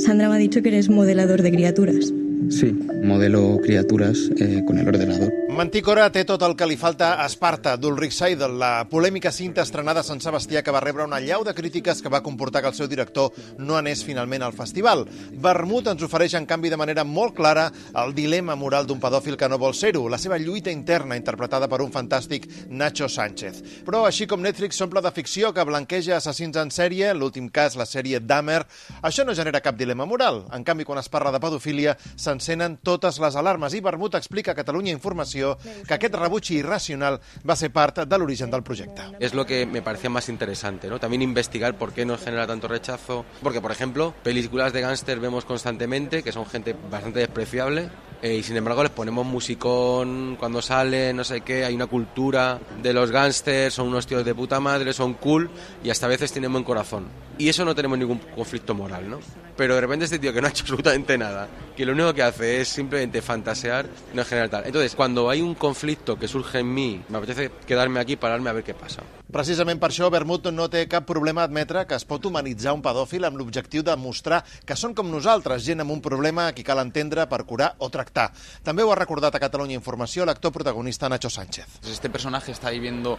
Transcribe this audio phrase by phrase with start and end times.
[0.00, 2.10] Sandra me ha dicho que eres modelador de criaturas.
[2.48, 2.72] Sí,
[3.04, 5.32] modelo criaturas eh, con el ordenador.
[5.50, 10.00] Mantícora té tot el que li falta a Esparta, d'Ulrich Seidel, la polèmica cinta estrenada
[10.00, 12.76] a Sant Sebastià que va rebre una llau de crítiques que va comportar que el
[12.78, 15.04] seu director no anés finalment al festival.
[15.42, 17.66] Vermut ens ofereix, en canvi, de manera molt clara
[17.98, 21.82] el dilema moral d'un pedòfil que no vol ser-ho, la seva lluita interna interpretada per
[21.82, 23.60] un fantàstic Nacho Sánchez.
[23.84, 27.88] Però, així com Netflix s'omple de ficció que blanqueja assassins en sèrie, l'últim cas, la
[27.90, 28.62] sèrie Dahmer,
[29.02, 30.44] això no genera cap dilema moral.
[30.54, 31.98] En canvi, quan es parla de pedofília,
[32.30, 37.56] s'encenen totes les alarmes i Vermut explica a Catalunya Informació que aquest rebuig irracional va
[37.58, 39.08] ser part de l'origen del projecte.
[39.18, 41.00] Es lo que me parecía más interesante, ¿no?
[41.00, 43.24] También investigar por qué nos genera tanto rechazo.
[43.42, 47.90] Porque, por ejemplo, películas de gángster vemos constantemente que son gente bastante despreciable
[48.22, 52.58] eh, y sin embargo les ponemos musicón cuando sale, no sé qué, hay una cultura
[52.82, 55.50] de los gángsters, son unos tíos de puta madre, son cool
[55.82, 57.06] y hasta a veces tienen buen corazón.
[57.38, 59.20] Y eso no tenemos ningún conflicto moral, ¿no?
[59.56, 62.22] Pero de repente este tío que no ha hecho absolutamente nada, que lo único que
[62.22, 64.66] hace es simplemente fantasear, no generar tal.
[64.66, 68.52] Entonces, cuando hay un conflicto que surge en mí, me apetece quedarme aquí, pararme a
[68.52, 69.02] ver qué pasa.
[69.30, 72.82] Precisament per això, Vermut no té cap problema a admetre que es pot humanitzar un
[72.82, 76.66] pedòfil amb l'objectiu de mostrar que són com nosaltres, gent amb un problema a qui
[76.66, 78.30] cal entendre per curar o tractar.
[78.66, 81.78] També ho ha recordat a Catalunya Informació l'actor protagonista Nacho Sánchez.
[81.86, 83.18] Este personaje está viviendo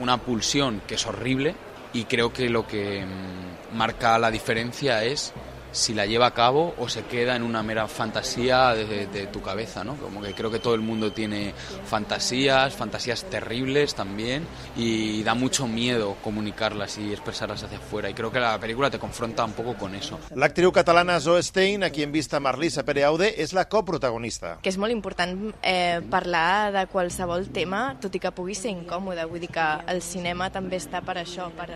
[0.00, 1.54] una pulsión que es horrible
[1.92, 5.32] y creo que lo que mm, marca la diferencia es
[5.72, 9.40] si la lleva a cabo o se queda en una mera fantasía de, de, tu
[9.42, 9.96] cabeza, ¿no?
[9.96, 11.54] Como que creo que todo el mundo tiene
[11.86, 14.46] fantasías, fantasías terribles también,
[14.76, 18.98] y da mucho miedo comunicarlas y expresarlas hacia afuera, y creo que la película te
[18.98, 20.18] confronta un poco con eso.
[20.34, 24.56] L'actriu catalana Zoe Stein, a qui hem vist a Marlisa Pereaude, és la coprotagonista.
[24.62, 29.26] Que és molt important eh, parlar de qualsevol tema, tot i que pugui ser incòmode,
[29.30, 31.70] vull dir que el cinema també està per això, per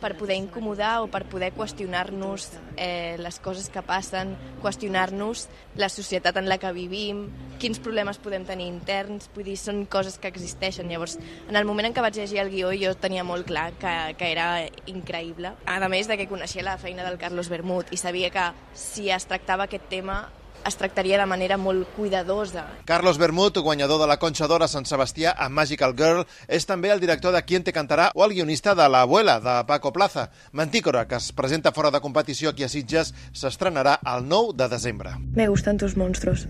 [0.00, 6.40] per poder incomodar o per poder qüestionar-nos eh, les coses que passen, qüestionar-nos la societat
[6.40, 7.26] en la que vivim,
[7.60, 10.88] quins problemes podem tenir interns, vull dir, són coses que existeixen.
[10.90, 13.94] Llavors, en el moment en què vaig llegir el guió jo tenia molt clar que,
[14.18, 14.50] que era
[14.90, 15.54] increïble.
[15.68, 19.28] A més de que coneixia la feina del Carlos Bermud i sabia que si es
[19.28, 20.22] tractava aquest tema
[20.66, 22.66] es tractaria de manera molt cuidadosa.
[22.84, 26.92] Carlos Bermut, guanyador de la Conxa d'Or a Sant Sebastià amb Magical Girl, és també
[26.92, 30.30] el director de Quien te cantarà o el guionista de La abuela, de Paco Plaza.
[30.52, 35.16] Mantícora, que es presenta fora de competició aquí a Sitges, s'estrenarà el 9 de desembre.
[35.34, 36.48] Me gustan tus monstruos.